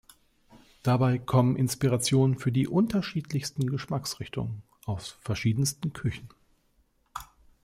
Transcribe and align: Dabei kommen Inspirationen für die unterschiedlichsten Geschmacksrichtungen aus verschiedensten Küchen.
Dabei 0.81 1.19
kommen 1.19 1.55
Inspirationen 1.55 2.39
für 2.39 2.51
die 2.51 2.67
unterschiedlichsten 2.67 3.69
Geschmacksrichtungen 3.69 4.63
aus 4.85 5.09
verschiedensten 5.21 5.93
Küchen. 5.93 6.27